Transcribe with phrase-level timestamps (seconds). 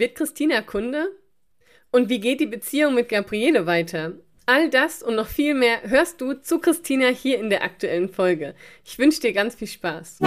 [0.00, 1.10] Wird Christina Kunde?
[1.90, 4.14] Und wie geht die Beziehung mit Gabriele weiter?
[4.46, 8.54] All das und noch viel mehr hörst du zu Christina hier in der aktuellen Folge.
[8.82, 10.20] Ich wünsche dir ganz viel Spaß.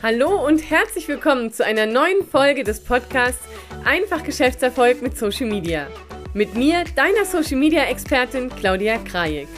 [0.00, 3.48] Hallo und herzlich willkommen zu einer neuen Folge des Podcasts
[3.84, 5.88] Einfach Geschäftserfolg mit Social Media.
[6.34, 9.48] Mit mir, deiner Social Media Expertin Claudia Krajek.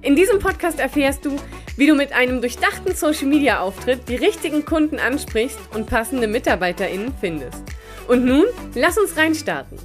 [0.00, 1.36] In diesem Podcast erfährst du,
[1.78, 7.62] wie du mit einem durchdachten Social-Media-Auftritt die richtigen Kunden ansprichst und passende MitarbeiterInnen findest.
[8.08, 9.78] Und nun, lass uns reinstarten.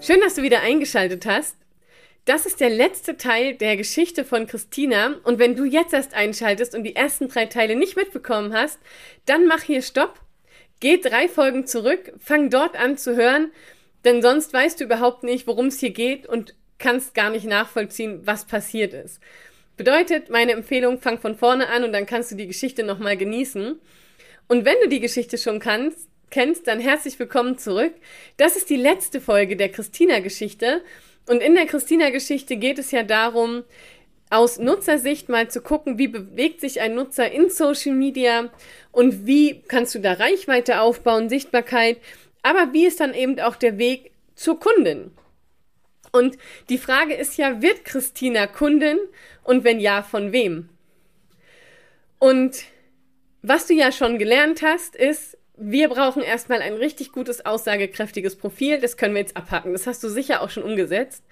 [0.00, 1.56] Schön, dass du wieder eingeschaltet hast.
[2.24, 5.14] Das ist der letzte Teil der Geschichte von Christina.
[5.22, 8.80] Und wenn du jetzt erst einschaltest und die ersten drei Teile nicht mitbekommen hast,
[9.26, 10.20] dann mach hier Stopp,
[10.80, 13.52] geh drei Folgen zurück, fang dort an zu hören,
[14.04, 18.20] denn sonst weißt du überhaupt nicht, worum es hier geht und kannst gar nicht nachvollziehen,
[18.24, 19.20] was passiert ist.
[19.76, 23.78] Bedeutet, meine Empfehlung, fang von vorne an und dann kannst du die Geschichte nochmal genießen.
[24.48, 27.92] Und wenn du die Geschichte schon kannst, kennst, dann herzlich willkommen zurück.
[28.36, 30.82] Das ist die letzte Folge der Christina-Geschichte.
[31.28, 33.64] Und in der Christina-Geschichte geht es ja darum,
[34.30, 38.50] aus Nutzersicht mal zu gucken, wie bewegt sich ein Nutzer in Social Media
[38.92, 41.98] und wie kannst du da Reichweite aufbauen, Sichtbarkeit,
[42.42, 45.12] aber wie ist dann eben auch der Weg zur Kundin?
[46.12, 48.98] Und die Frage ist ja, wird Christina Kundin
[49.42, 50.68] und wenn ja, von wem?
[52.18, 52.64] Und
[53.42, 58.78] was du ja schon gelernt hast, ist, wir brauchen erstmal ein richtig gutes, aussagekräftiges Profil.
[58.78, 59.72] Das können wir jetzt abhaken.
[59.72, 61.24] Das hast du sicher auch schon umgesetzt.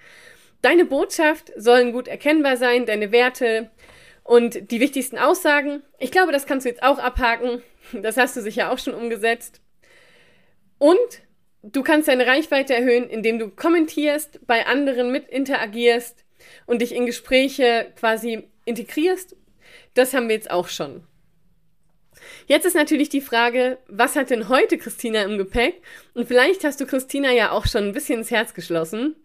[0.61, 3.69] Deine Botschaft sollen gut erkennbar sein, deine Werte
[4.23, 5.83] und die wichtigsten Aussagen.
[5.99, 7.61] Ich glaube, das kannst du jetzt auch abhaken.
[7.93, 9.61] Das hast du sicher auch schon umgesetzt.
[10.79, 10.97] Und
[11.67, 16.23] Du kannst deine Reichweite erhöhen, indem du kommentierst, bei anderen mit interagierst
[16.67, 19.35] und dich in Gespräche quasi integrierst.
[19.95, 21.03] Das haben wir jetzt auch schon.
[22.45, 25.81] Jetzt ist natürlich die Frage, was hat denn heute Christina im Gepäck?
[26.13, 29.15] Und vielleicht hast du Christina ja auch schon ein bisschen ins Herz geschlossen.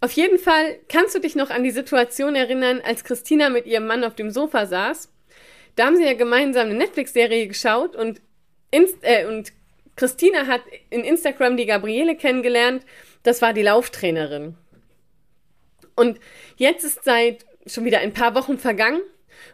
[0.00, 3.86] Auf jeden Fall kannst du dich noch an die Situation erinnern, als Christina mit ihrem
[3.86, 5.12] Mann auf dem Sofa saß.
[5.76, 8.22] Da haben sie ja gemeinsam eine Netflix-Serie geschaut und,
[8.70, 9.52] Inst äh, und
[9.96, 12.84] Christina hat in Instagram die Gabriele kennengelernt.
[13.22, 14.56] Das war die Lauftrainerin.
[15.94, 16.18] Und
[16.56, 19.02] jetzt ist seit schon wieder ein paar Wochen vergangen.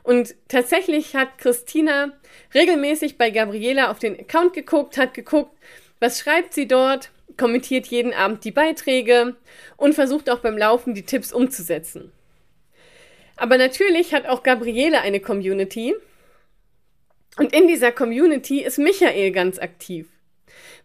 [0.03, 2.13] Und tatsächlich hat Christina
[2.55, 5.57] regelmäßig bei Gabriela auf den Account geguckt, hat geguckt,
[6.01, 9.37] was schreibt sie dort, kommentiert jeden Abend die Beiträge
[9.77, 12.13] und versucht auch beim Laufen die Tipps umzusetzen.
[13.37, 15.95] Aber natürlich hat auch Gabriele eine Community.
[17.37, 20.09] Und in dieser Community ist Michael ganz aktiv.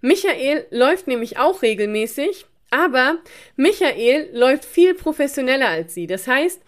[0.06, 3.19] Michael läuft nämlich auch regelmäßig, aber
[3.56, 6.08] Michael läuft viel professioneller als sie.
[6.08, 6.62] Das heißt,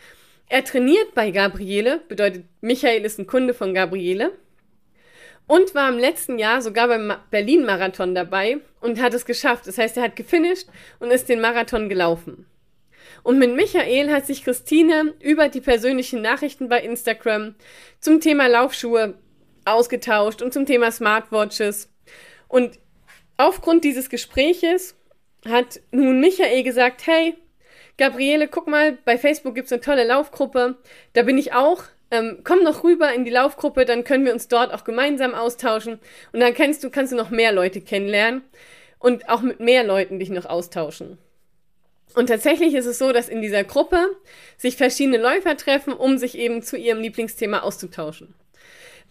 [0.47, 4.31] er trainiert bei Gabriele, bedeutet Michael ist ein Kunde von Gabriele
[5.47, 9.67] und war im letzten Jahr sogar beim Berlin-Marathon dabei und hat es geschafft.
[9.67, 10.69] Das heißt, er hat gefinisht
[10.99, 12.45] und ist den Marathon gelaufen.
[13.21, 17.55] Und mit Michael hat sich Christine über die persönlichen Nachrichten bei Instagram
[17.99, 19.15] zum Thema Laufschuhe
[19.65, 21.91] ausgetauscht und zum Thema Smartwatches.
[22.47, 22.79] Und
[23.37, 24.95] Aufgrund dieses Gespräches
[25.47, 27.35] hat nun Michael gesagt, hey,
[27.97, 30.75] Gabriele, guck mal, bei Facebook gibt's eine tolle Laufgruppe,
[31.13, 31.83] da bin ich auch.
[32.11, 35.99] Ähm, komm noch rüber in die Laufgruppe, dann können wir uns dort auch gemeinsam austauschen
[36.33, 38.43] und dann kennst du, kannst du noch mehr Leute kennenlernen
[38.99, 41.17] und auch mit mehr Leuten dich noch austauschen.
[42.13, 44.15] Und tatsächlich ist es so, dass in dieser Gruppe
[44.57, 48.35] sich verschiedene Läufer treffen, um sich eben zu ihrem Lieblingsthema auszutauschen.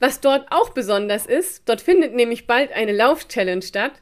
[0.00, 3.93] Was dort auch besonders ist, dort findet nämlich bald eine Lauf-Challenge statt.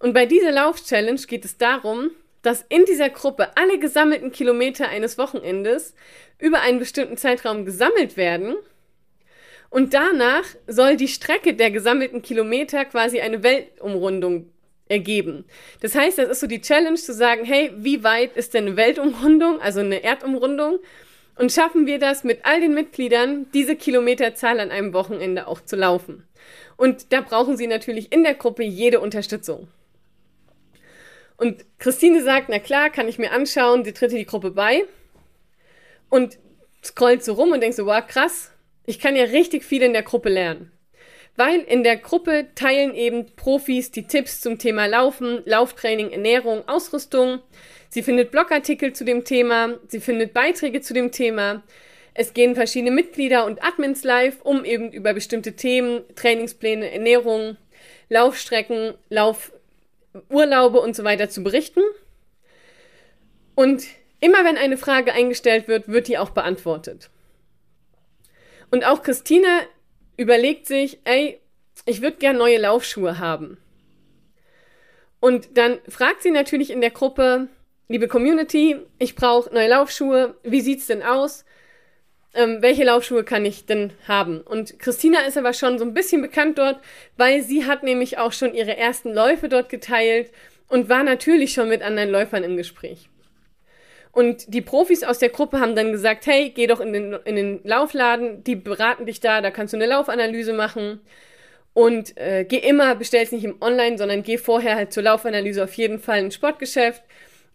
[0.00, 2.10] Und bei dieser Lauf-Challenge geht es darum,
[2.42, 5.94] dass in dieser Gruppe alle gesammelten Kilometer eines Wochenendes
[6.38, 8.56] über einen bestimmten Zeitraum gesammelt werden.
[9.70, 14.50] Und danach soll die Strecke der gesammelten Kilometer quasi eine Weltumrundung
[14.88, 15.44] ergeben.
[15.80, 18.76] Das heißt, das ist so die Challenge zu sagen, hey, wie weit ist denn eine
[18.76, 20.80] Weltumrundung, also eine Erdumrundung?
[21.36, 25.76] Und schaffen wir das mit all den Mitgliedern, diese Kilometerzahl an einem Wochenende auch zu
[25.76, 26.26] laufen?
[26.76, 29.68] Und da brauchen sie natürlich in der Gruppe jede Unterstützung.
[31.36, 34.84] Und Christine sagt, na klar, kann ich mir anschauen, sie tritt die Gruppe bei
[36.08, 36.38] und
[36.84, 38.52] scrollt so rum und denkt so, wow, krass,
[38.84, 40.70] ich kann ja richtig viel in der Gruppe lernen.
[41.36, 47.40] Weil in der Gruppe teilen eben Profis die Tipps zum Thema Laufen, Lauftraining, Ernährung, Ausrüstung.
[47.92, 51.62] Sie findet Blogartikel zu dem Thema, sie findet Beiträge zu dem Thema.
[52.14, 57.56] Es gehen verschiedene Mitglieder und Admins live, um eben über bestimmte Themen, Trainingspläne, Ernährung,
[58.08, 61.82] Laufstrecken, Laufurlaube und so weiter zu berichten.
[63.54, 63.84] Und
[64.22, 67.10] Immer wenn eine Frage eingestellt wird, wird die auch beantwortet.
[68.70, 69.62] Und auch Christina
[70.16, 71.40] überlegt sich, ey,
[71.86, 73.58] ich würde gern neue Laufschuhe haben.
[75.18, 77.48] Und dann fragt sie natürlich in der Gruppe,
[77.92, 81.44] liebe Community, ich brauche neue Laufschuhe, wie sieht's denn aus?
[82.34, 84.40] Ähm, welche Laufschuhe kann ich denn haben?
[84.40, 86.80] Und Christina ist aber schon so ein bisschen bekannt dort,
[87.18, 90.32] weil sie hat nämlich auch schon ihre ersten Läufe dort geteilt
[90.68, 93.10] und war natürlich schon mit anderen Läufern im Gespräch.
[94.10, 97.36] Und die Profis aus der Gruppe haben dann gesagt, hey, geh doch in den, in
[97.36, 101.02] den Laufladen, die beraten dich da, da kannst du eine Laufanalyse machen.
[101.74, 105.74] Und äh, geh immer, bestell's nicht im Online, sondern geh vorher halt zur Laufanalyse auf
[105.74, 107.02] jeden Fall ins Sportgeschäft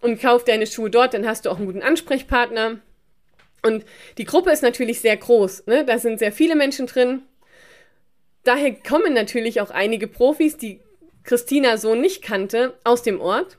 [0.02, 2.80] und kauf deine Schuhe dort, dann hast du auch einen guten Ansprechpartner.
[3.64, 3.86] Und
[4.18, 5.84] die Gruppe ist natürlich sehr groß, ne?
[5.84, 7.24] Da sind sehr viele Menschen drin.
[8.44, 10.80] Daher kommen natürlich auch einige Profis, die
[11.24, 13.58] Christina so nicht kannte, aus dem Ort.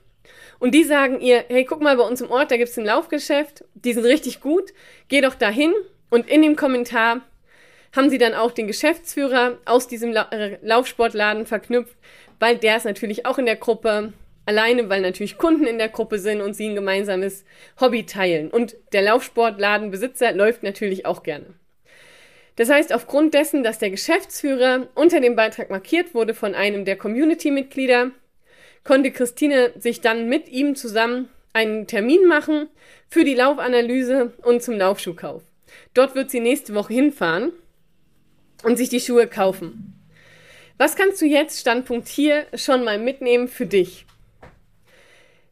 [0.58, 3.64] Und die sagen ihr, hey, guck mal, bei uns im Ort, da gibt's ein Laufgeschäft,
[3.75, 4.73] die sind richtig gut,
[5.08, 5.73] geh doch dahin.
[6.11, 7.20] Und in dem Kommentar
[7.94, 11.96] haben sie dann auch den Geschäftsführer aus diesem La äh, Laufsportladen verknüpft,
[12.38, 14.12] weil der ist natürlich auch in der Gruppe,
[14.49, 17.45] alleine, weil natürlich Kunden in der Gruppe sind und sie ein gemeinsames
[17.79, 18.50] Hobby teilen.
[18.50, 21.45] Und der Laufsportladenbesitzer läuft natürlich auch gerne.
[22.56, 26.97] Das heißt, aufgrund dessen, dass der Geschäftsführer unter dem Beitrag markiert wurde von einem der
[26.97, 28.11] Community-Mitglieder,
[28.85, 32.69] konnte Christine sich dann mit ihm zusammen einen Termin machen
[33.11, 35.43] für die Laufanalyse und zum Laufschuhkauf.
[35.93, 37.53] Dort wird sie nächste Woche hinfahren
[38.62, 39.95] und sich die Schuhe kaufen.
[40.79, 44.06] Was kannst du jetzt, Standpunkt hier, schon mal mitnehmen für dich?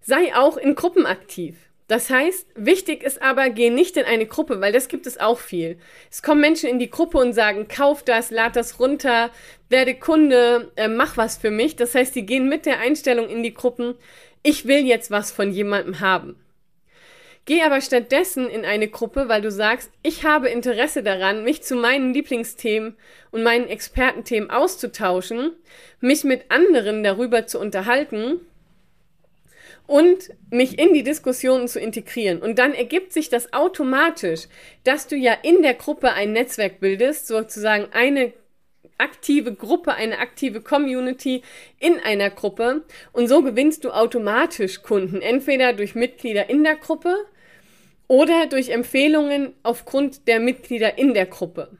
[0.08, 1.56] Sei auch in Gruppen aktiv.
[1.88, 5.40] Das heißt, wichtig ist aber, geh nicht in eine Gruppe, weil das gibt es auch
[5.40, 5.78] viel.
[6.12, 9.30] Es kommen Menschen in die Gruppe und sagen, kauf das, lad das runter,
[9.68, 11.74] werde Kunde, äh, mach was für mich.
[11.74, 13.96] Das heißt, sie gehen mit der Einstellung in die Gruppen,
[14.44, 16.40] ich will jetzt was von jemandem haben.
[17.44, 21.74] Geh aber stattdessen in eine Gruppe, weil du sagst, ich habe Interesse daran, mich zu
[21.74, 22.96] meinen Lieblingsthemen
[23.32, 25.50] und meinen Expertenthemen auszutauschen,
[25.98, 28.40] mich mit anderen darüber zu unterhalten
[29.86, 32.40] und mich in die Diskussionen zu integrieren.
[32.40, 34.48] Und dann ergibt sich das automatisch,
[34.84, 38.32] dass du ja in der Gruppe ein Netzwerk bildest, sozusagen eine
[38.98, 41.42] aktive Gruppe, eine aktive Community
[41.78, 42.84] in einer Gruppe.
[43.12, 47.14] Und so gewinnst du automatisch Kunden, entweder durch Mitglieder in der Gruppe
[48.08, 51.70] oder durch Empfehlungen aufgrund der Mitglieder in der Gruppe.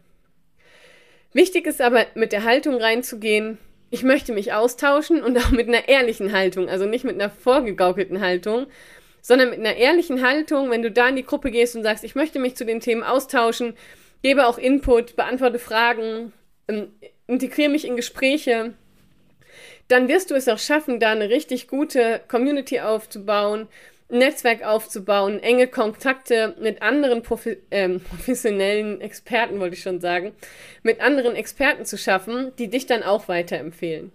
[1.32, 3.58] Wichtig ist aber, mit der Haltung reinzugehen,
[3.90, 8.20] ich möchte mich austauschen und auch mit einer ehrlichen Haltung, also nicht mit einer vorgegaukelten
[8.20, 8.66] Haltung,
[9.22, 12.14] sondern mit einer ehrlichen Haltung, wenn du da in die Gruppe gehst und sagst, ich
[12.14, 13.74] möchte mich zu den Themen austauschen,
[14.22, 16.32] gebe auch Input, beantworte Fragen,
[16.68, 16.92] ähm,
[17.26, 18.74] integriere mich in Gespräche,
[19.88, 23.68] dann wirst du es auch schaffen, da eine richtig gute Community aufzubauen,
[24.08, 30.32] Netzwerk aufzubauen, enge Kontakte mit anderen Profi ähm, professionellen Experten, wollte ich schon sagen,
[30.82, 34.12] mit anderen Experten zu schaffen, die dich dann auch weiterempfehlen.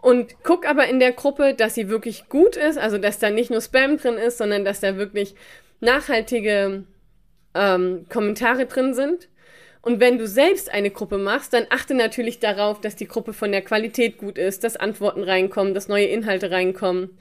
[0.00, 3.50] Und guck aber in der Gruppe, dass sie wirklich gut ist, also dass da nicht
[3.50, 5.34] nur Spam drin ist, sondern dass da wirklich
[5.80, 6.84] nachhaltige
[7.54, 9.28] ähm, Kommentare drin sind.
[9.82, 13.52] Und wenn du selbst eine Gruppe machst, dann achte natürlich darauf, dass die Gruppe von
[13.52, 17.18] der Qualität gut ist, dass Antworten reinkommen, dass neue Inhalte reinkommen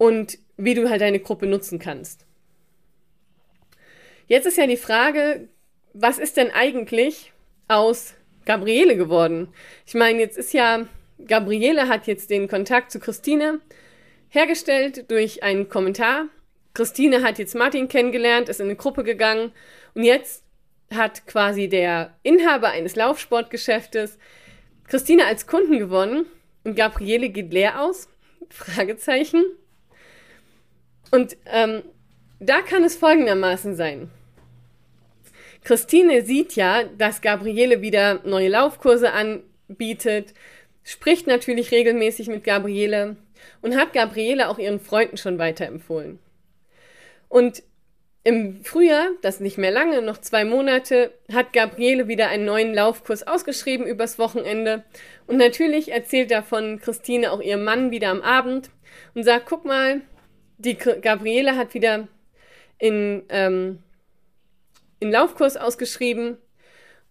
[0.00, 2.24] und wie du halt deine Gruppe nutzen kannst.
[4.28, 5.48] Jetzt ist ja die Frage,
[5.92, 7.34] was ist denn eigentlich
[7.68, 8.14] aus
[8.46, 9.48] Gabriele geworden?
[9.84, 10.86] Ich meine, jetzt ist ja,
[11.26, 13.60] Gabriele hat jetzt den Kontakt zu Christine
[14.30, 16.28] hergestellt durch einen Kommentar.
[16.72, 19.52] Christine hat jetzt Martin kennengelernt, ist in eine Gruppe gegangen
[19.94, 20.44] und jetzt
[20.94, 24.16] hat quasi der Inhaber eines Laufsportgeschäftes
[24.88, 26.24] Christine als Kunden gewonnen
[26.64, 28.08] und Gabriele geht leer aus?
[28.48, 29.44] Fragezeichen.
[31.10, 31.82] Und ähm,
[32.38, 34.10] da kann es folgendermaßen sein.
[35.62, 40.32] Christine sieht ja, dass Gabriele wieder neue Laufkurse anbietet,
[40.84, 43.16] spricht natürlich regelmäßig mit Gabriele
[43.60, 46.18] und hat Gabriele auch ihren Freunden schon weiterempfohlen.
[47.28, 47.62] Und
[48.22, 53.26] im Frühjahr, das nicht mehr lange, noch zwei Monate, hat Gabriele wieder einen neuen Laufkurs
[53.26, 54.84] ausgeschrieben übers Wochenende.
[55.26, 58.70] Und natürlich erzählt davon Christine auch ihrem Mann wieder am Abend
[59.14, 60.02] und sagt, guck mal,
[60.60, 62.08] die Gabriele hat wieder
[62.78, 63.82] in, ähm,
[65.00, 66.38] in Laufkurs ausgeschrieben.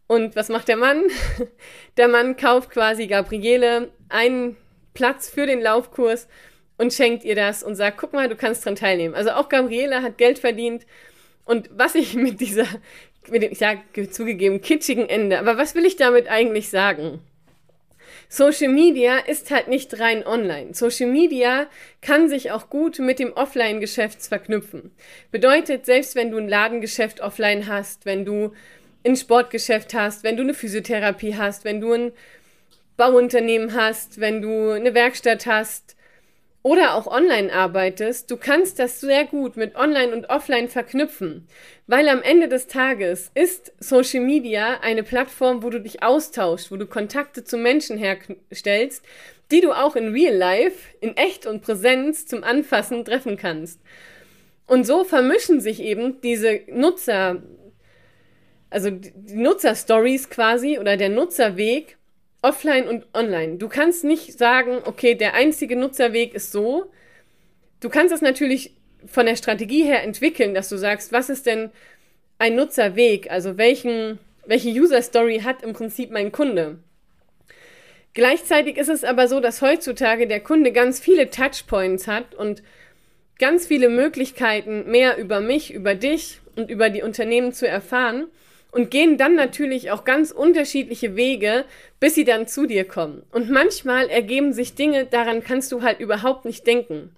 [0.08, 1.04] Und was macht der Mann?
[1.98, 4.58] Der Mann kauft quasi Gabriele einen
[4.94, 6.28] Platz für den Laufkurs
[6.78, 9.14] und schenkt ihr das und sagt, guck mal, du kannst dran teilnehmen.
[9.14, 10.88] Also auch Gabriele hat Geld verdient.
[11.46, 12.66] Und was ich mit dieser,
[13.30, 17.22] mit dem, ich sage zugegeben, kitschigen Ende, aber was will ich damit eigentlich sagen?
[18.32, 20.76] Social Media ist halt nicht rein online.
[20.76, 21.66] Social Media
[22.00, 24.92] kann sich auch gut mit dem Offline-Geschäft verknüpfen.
[25.32, 28.54] Bedeutet, selbst wenn du ein Ladengeschäft offline hast, wenn du
[29.04, 32.12] ein Sportgeschäft hast, wenn du eine Physiotherapie hast, wenn du ein
[32.98, 35.96] Bauunternehmen hast, wenn du eine Werkstatt hast,
[36.62, 41.48] oder auch online arbeitest, du kannst das sehr gut mit online und offline verknüpfen,
[41.88, 46.76] weil am Ende des Tages ist Social Media eine Plattform, wo du dich austauschst, wo
[46.76, 49.06] du Kontakte zu Menschen herstellst,
[49.52, 53.80] die du auch in Real Life, in echt und Präsenz zum Anfassen treffen kannst.
[54.68, 57.42] Und so vermischen sich eben diese Nutzer,
[58.70, 61.99] also die Nutzerstories quasi oder der Nutzerweg
[62.42, 63.58] offline und online.
[63.58, 66.92] Du kannst nicht sagen, okay, der einzige Nutzerweg ist so.
[67.80, 68.74] Du kannst es natürlich
[69.06, 71.72] von der Strategie her entwickeln, dass du sagst, was ist denn
[72.38, 73.30] ein Nutzerweg?
[73.30, 76.80] Also welchen, welche User Story hat im Prinzip mein Kunde?
[78.14, 82.64] Gleichzeitig ist es aber so, dass heutzutage der Kunde ganz viele Touchpoints hat und
[83.38, 88.28] ganz viele Möglichkeiten, mehr über mich, über dich und über die Unternehmen zu erfahren
[88.72, 91.66] und gehen dann natürlich auch ganz unterschiedliche Wege,
[92.00, 93.24] bis sie dann zu dir kommen.
[93.32, 97.16] Und manchmal ergeben sich Dinge, daran kannst du halt überhaupt nicht denken.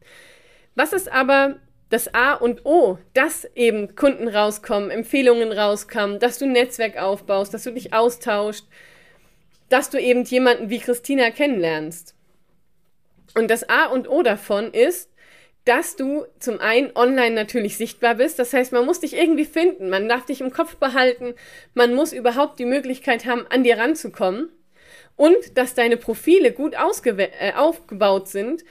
[0.75, 1.57] Was ist aber
[1.89, 7.53] das A und O, dass eben Kunden rauskommen, Empfehlungen rauskommen, dass du ein Netzwerk aufbaust,
[7.53, 8.63] dass du dich austauscht,
[9.67, 12.15] dass du eben jemanden wie Christina kennenlernst.
[13.35, 15.10] Und das A und O davon ist,
[15.65, 18.39] dass du zum einen online natürlich sichtbar bist.
[18.39, 21.35] Das heißt, man muss dich irgendwie finden, man darf dich im Kopf behalten,
[21.73, 24.49] man muss überhaupt die Möglichkeit haben, an dir ranzukommen.
[25.15, 28.63] Und dass deine Profile gut äh, aufgebaut sind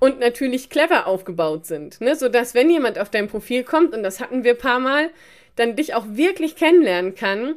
[0.00, 2.00] und natürlich clever aufgebaut sind.
[2.00, 2.14] Ne?
[2.14, 5.10] Sodass, wenn jemand auf dein Profil kommt, und das hatten wir paar Mal,
[5.56, 7.54] dann dich auch wirklich kennenlernen kann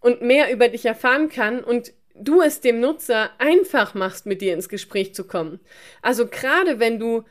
[0.00, 4.54] und mehr über dich erfahren kann und du es dem Nutzer einfach machst, mit dir
[4.54, 5.58] ins Gespräch zu kommen.
[6.00, 7.24] Also gerade wenn du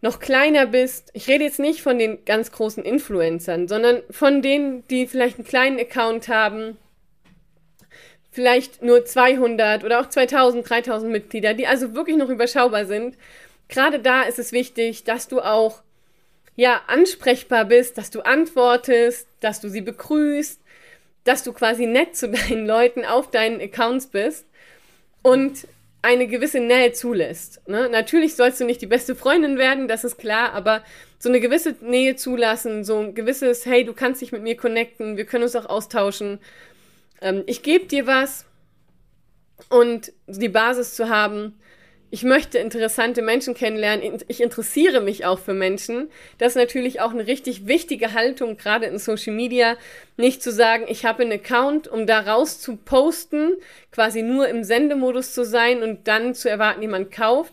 [0.00, 4.86] noch kleiner bist, ich rede jetzt nicht von den ganz großen Influencern, sondern von denen,
[4.88, 6.76] die vielleicht einen kleinen Account haben,
[8.30, 13.16] vielleicht nur 200 oder auch 2000, 3000 Mitglieder, die also wirklich noch überschaubar sind.
[13.68, 15.82] Gerade da ist es wichtig, dass du auch
[16.54, 20.60] ja ansprechbar bist, dass du antwortest, dass du sie begrüßt,
[21.24, 24.46] dass du quasi nett zu deinen Leuten auf deinen Accounts bist
[25.22, 25.66] und
[26.02, 27.66] eine gewisse Nähe zulässt.
[27.68, 27.88] Ne?
[27.88, 30.82] Natürlich sollst du nicht die beste Freundin werden, das ist klar, aber
[31.18, 35.16] so eine gewisse Nähe zulassen, so ein gewisses, hey, du kannst dich mit mir connecten,
[35.16, 36.38] wir können uns auch austauschen.
[37.20, 38.44] Ähm, ich gebe dir was
[39.68, 41.58] und die Basis zu haben,
[42.10, 44.20] ich möchte interessante Menschen kennenlernen.
[44.28, 46.08] Ich interessiere mich auch für Menschen.
[46.38, 49.76] Das ist natürlich auch eine richtig wichtige Haltung, gerade in Social Media.
[50.16, 53.54] Nicht zu sagen, ich habe einen Account, um daraus zu posten,
[53.90, 57.52] quasi nur im Sendemodus zu sein und dann zu erwarten, jemand kauft,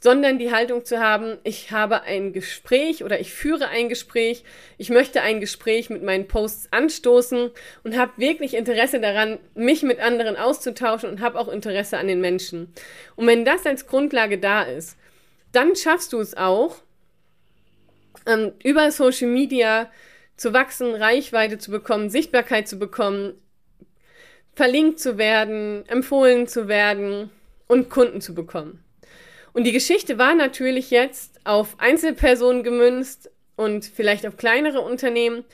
[0.00, 4.44] sondern die Haltung zu haben, ich habe ein Gespräch oder ich führe ein Gespräch,
[4.78, 7.50] ich möchte ein Gespräch mit meinen Posts anstoßen
[7.82, 12.20] und habe wirklich Interesse daran, mich mit anderen auszutauschen und habe auch Interesse an den
[12.20, 12.72] Menschen.
[13.16, 14.96] Und wenn das als Grundlage da ist,
[15.52, 16.76] dann schaffst du es auch,
[18.26, 19.90] ähm, über Social Media
[20.36, 23.34] zu wachsen, Reichweite zu bekommen, Sichtbarkeit zu bekommen,
[24.54, 27.30] verlinkt zu werden, empfohlen zu werden
[27.66, 28.82] und Kunden zu bekommen.
[29.56, 35.46] Und die Geschichte war natürlich jetzt auf Einzelpersonen gemünzt und vielleicht auf kleinere Unternehmen.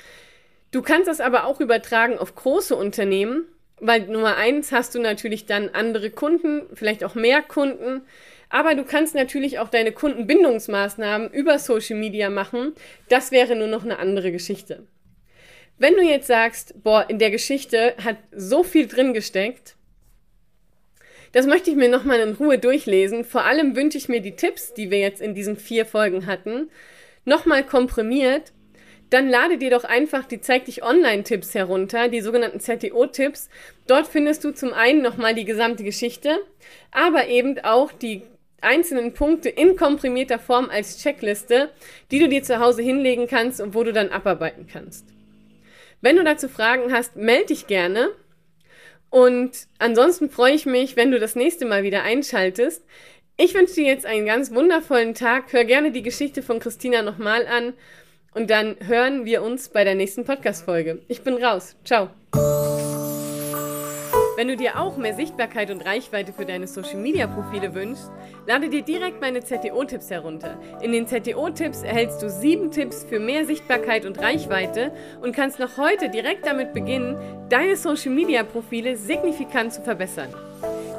[0.72, 3.44] Du kannst das aber auch übertragen auf große Unternehmen,
[3.78, 8.00] weil Nummer eins hast du natürlich dann andere Kunden, vielleicht auch mehr Kunden.
[8.48, 12.72] Aber du kannst natürlich auch deine Kundenbindungsmaßnahmen über Social Media machen.
[13.08, 14.84] Das wäre nur noch eine andere Geschichte.
[15.78, 19.76] Wenn du jetzt sagst, boah, in der Geschichte hat so viel drin gesteckt,
[21.32, 23.24] das möchte ich mir nochmal in Ruhe durchlesen.
[23.24, 26.70] Vor allem wünsche ich mir die Tipps, die wir jetzt in diesen vier Folgen hatten,
[27.24, 28.52] nochmal komprimiert.
[29.10, 33.50] Dann lade dir doch einfach die Zeig dich Online-Tipps herunter, die sogenannten ZTO-Tipps.
[33.86, 36.38] Dort findest du zum einen nochmal die gesamte Geschichte,
[36.90, 38.22] aber eben auch die
[38.62, 41.70] einzelnen Punkte in komprimierter Form als Checkliste,
[42.10, 45.06] die du dir zu Hause hinlegen kannst und wo du dann abarbeiten kannst.
[46.00, 48.10] Wenn du dazu Fragen hast, melde dich gerne.
[49.12, 52.82] Und ansonsten freue ich mich, wenn du das nächste Mal wieder einschaltest.
[53.36, 55.52] Ich wünsche dir jetzt einen ganz wundervollen Tag.
[55.52, 57.74] Hör gerne die Geschichte von Christina nochmal an
[58.32, 61.02] und dann hören wir uns bei der nächsten Podcast-Folge.
[61.08, 61.76] Ich bin raus.
[61.84, 62.08] Ciao.
[64.34, 68.10] Wenn du dir auch mehr Sichtbarkeit und Reichweite für deine Social-Media-Profile wünschst,
[68.46, 70.58] lade dir direkt meine ZTO-Tipps herunter.
[70.80, 75.76] In den ZTO-Tipps erhältst du sieben Tipps für mehr Sichtbarkeit und Reichweite und kannst noch
[75.76, 77.18] heute direkt damit beginnen,
[77.50, 80.32] deine Social-Media-Profile signifikant zu verbessern.